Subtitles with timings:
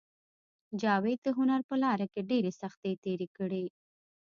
[0.81, 3.65] جاوید د هنر په لاره کې ډېرې سختۍ تېرې کړې